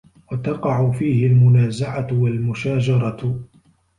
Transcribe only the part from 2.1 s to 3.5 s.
وَالْمُشَاجَرَةُ